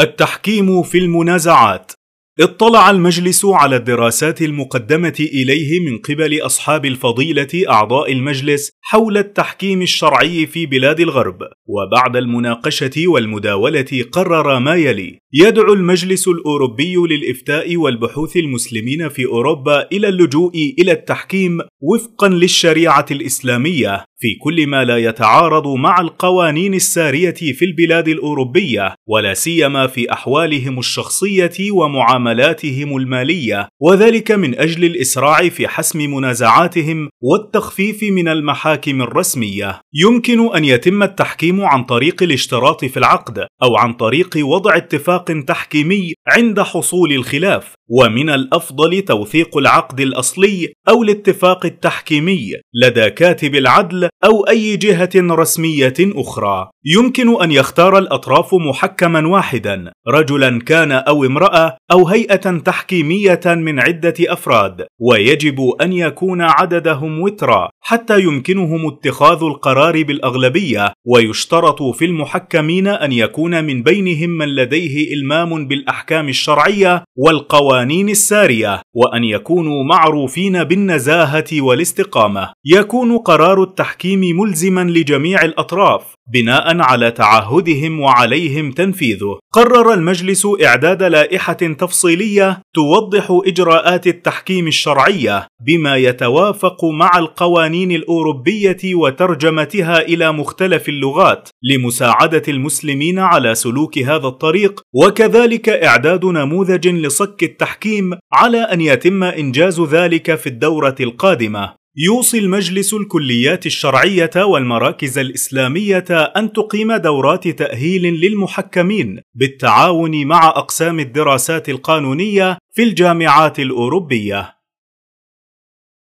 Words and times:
التحكيم 0.00 0.82
في 0.82 0.98
المنازعات. 0.98 1.92
اطلع 2.40 2.90
المجلس 2.90 3.44
على 3.44 3.76
الدراسات 3.76 4.42
المقدمة 4.42 5.14
إليه 5.20 5.80
من 5.80 5.98
قبل 5.98 6.40
أصحاب 6.40 6.84
الفضيلة 6.84 7.48
أعضاء 7.68 8.12
المجلس 8.12 8.70
حول 8.82 9.18
التحكيم 9.18 9.82
الشرعي 9.82 10.46
في 10.46 10.66
بلاد 10.66 11.00
الغرب، 11.00 11.38
وبعد 11.66 12.16
المناقشة 12.16 13.08
والمداولة 13.08 14.04
قرر 14.12 14.58
ما 14.58 14.74
يلي: 14.74 15.18
يدعو 15.32 15.72
المجلس 15.72 16.28
الأوروبي 16.28 16.94
للإفتاء 16.96 17.76
والبحوث 17.76 18.36
المسلمين 18.36 19.08
في 19.08 19.26
أوروبا 19.26 19.88
إلى 19.92 20.08
اللجوء 20.08 20.74
إلى 20.78 20.92
التحكيم 20.92 21.58
وفقا 21.80 22.28
للشريعة 22.28 23.06
الإسلامية 23.10 24.04
في 24.18 24.34
كل 24.42 24.66
ما 24.66 24.84
لا 24.84 24.96
يتعارض 24.96 25.66
مع 25.68 26.00
القوانين 26.00 26.74
السارية 26.74 27.34
في 27.34 27.64
البلاد 27.64 28.08
الأوروبية، 28.08 28.94
ولا 29.08 29.34
سيما 29.34 29.86
في 29.86 30.12
أحوالهم 30.12 30.78
الشخصية 30.78 31.70
ومعاملاتهم 31.72 32.16
معاملاتهم 32.16 32.96
المالية 32.96 33.68
وذلك 33.80 34.30
من 34.30 34.58
أجل 34.58 34.84
الإسراع 34.84 35.48
في 35.48 35.68
حسم 35.68 36.14
منازعاتهم 36.14 37.08
والتخفيف 37.22 38.02
من 38.02 38.28
المحاكم 38.28 39.02
الرسمية. 39.02 39.80
يمكن 39.98 40.56
أن 40.56 40.64
يتم 40.64 41.02
التحكيم 41.02 41.64
عن 41.64 41.84
طريق 41.84 42.22
الاشتراط 42.22 42.84
في 42.84 42.96
العقد 42.96 43.38
أو 43.38 43.76
عن 43.76 43.92
طريق 43.92 44.36
وضع 44.36 44.76
اتفاق 44.76 45.24
تحكيمي 45.46 46.12
عند 46.28 46.60
حصول 46.60 47.12
الخلاف. 47.12 47.74
ومن 47.88 48.30
الأفضل 48.30 49.02
توثيق 49.02 49.56
العقد 49.56 50.00
الأصلي 50.00 50.72
أو 50.88 51.02
الاتفاق 51.02 51.66
التحكيمي 51.66 52.52
لدى 52.82 53.10
كاتب 53.10 53.54
العدل 53.54 54.08
أو 54.24 54.42
أي 54.48 54.76
جهة 54.76 55.10
رسمية 55.16 55.94
أخرى. 56.00 56.70
يمكن 56.84 57.42
أن 57.42 57.52
يختار 57.52 57.98
الأطراف 57.98 58.54
محكما 58.54 59.28
واحدا 59.28 59.92
رجلا 60.08 60.60
كان 60.60 60.92
أو 60.92 61.24
امرأة 61.24 61.76
أو 61.92 62.08
هيئة 62.08 62.58
تحكيمية 62.58 63.40
من 63.46 63.80
عدة 63.80 64.14
أفراد 64.20 64.86
ويجب 65.00 65.60
أن 65.80 65.92
يكون 65.92 66.42
عددهم 66.42 67.20
وترا 67.20 67.70
حتى 67.80 68.20
يمكنهم 68.20 68.86
اتخاذ 68.86 69.42
القرار 69.42 70.02
بالأغلبية. 70.02 70.92
ويشترط 71.06 71.82
في 71.82 72.04
المحكمين 72.04 72.86
أن 72.86 73.12
يكون 73.12 73.64
من 73.64 73.82
بينهم 73.82 74.30
من 74.30 74.48
لديه 74.48 75.14
إلمام 75.14 75.68
بالأحكام 75.68 76.28
الشرعية 76.28 77.04
والقوانين 77.16 77.75
السارية 78.08 78.82
وأن 78.94 79.24
يكونوا 79.24 79.84
معروفين 79.84 80.64
بالنزاهة 80.64 81.60
والاستقامة. 81.60 82.52
يكون 82.64 83.18
قرار 83.18 83.62
التحكيم 83.62 84.20
ملزما 84.20 84.84
لجميع 84.84 85.42
الأطراف. 85.42 86.15
بناء 86.32 86.80
على 86.80 87.10
تعهدهم 87.10 88.00
وعليهم 88.00 88.72
تنفيذه. 88.72 89.38
قرر 89.52 89.92
المجلس 89.94 90.46
إعداد 90.64 91.02
لائحة 91.02 91.52
تفصيلية 91.52 92.62
توضح 92.74 93.40
إجراءات 93.46 94.06
التحكيم 94.06 94.66
الشرعية 94.66 95.46
بما 95.66 95.96
يتوافق 95.96 96.84
مع 96.84 97.10
القوانين 97.18 97.92
الأوروبية 97.92 98.94
وترجمتها 98.94 100.00
إلى 100.00 100.32
مختلف 100.32 100.88
اللغات 100.88 101.48
لمساعدة 101.62 102.42
المسلمين 102.48 103.18
على 103.18 103.54
سلوك 103.54 103.98
هذا 103.98 104.26
الطريق 104.26 104.80
وكذلك 104.94 105.68
إعداد 105.68 106.24
نموذج 106.24 106.88
لصك 106.88 107.42
التحكيم 107.42 108.10
على 108.32 108.58
أن 108.58 108.80
يتم 108.80 109.24
إنجاز 109.24 109.80
ذلك 109.80 110.34
في 110.34 110.46
الدورة 110.46 110.96
القادمة. 111.00 111.85
يوصي 111.98 112.38
المجلس 112.38 112.94
الكليات 112.94 113.66
الشرعية 113.66 114.30
والمراكز 114.36 115.18
الإسلامية 115.18 116.04
أن 116.10 116.52
تقيم 116.52 116.96
دورات 116.96 117.48
تأهيل 117.48 118.02
للمحكمين 118.02 119.20
بالتعاون 119.34 120.26
مع 120.26 120.48
أقسام 120.48 121.00
الدراسات 121.00 121.68
القانونية 121.68 122.58
في 122.72 122.82
الجامعات 122.82 123.58
الأوروبية. 123.58 124.55